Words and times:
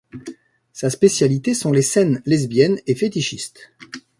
Sa 0.73 0.89
spécialité 0.89 1.53
sont 1.53 1.71
les 1.71 1.83
scènes 1.83 2.23
lesbiennes 2.25 2.81
et 2.87 2.95
fétichistes. 2.95 3.71